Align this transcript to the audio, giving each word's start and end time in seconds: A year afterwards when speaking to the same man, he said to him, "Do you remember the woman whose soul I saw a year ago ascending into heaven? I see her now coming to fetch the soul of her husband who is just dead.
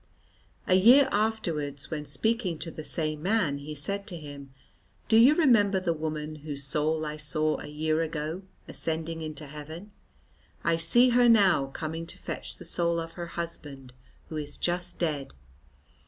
A 0.65 0.73
year 0.73 1.07
afterwards 1.11 1.91
when 1.91 2.05
speaking 2.05 2.57
to 2.57 2.71
the 2.71 2.83
same 2.83 3.21
man, 3.21 3.59
he 3.59 3.75
said 3.75 4.07
to 4.07 4.17
him, 4.17 4.51
"Do 5.07 5.15
you 5.15 5.35
remember 5.35 5.79
the 5.79 5.93
woman 5.93 6.37
whose 6.37 6.63
soul 6.63 7.05
I 7.05 7.17
saw 7.17 7.59
a 7.59 7.67
year 7.67 8.01
ago 8.01 8.41
ascending 8.67 9.21
into 9.21 9.45
heaven? 9.45 9.91
I 10.63 10.75
see 10.77 11.09
her 11.09 11.29
now 11.29 11.67
coming 11.67 12.07
to 12.07 12.17
fetch 12.17 12.55
the 12.55 12.65
soul 12.65 12.99
of 12.99 13.13
her 13.13 13.27
husband 13.27 13.93
who 14.29 14.37
is 14.37 14.57
just 14.57 14.97
dead. 14.97 15.33